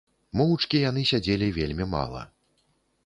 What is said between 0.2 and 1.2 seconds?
Моўчкі яны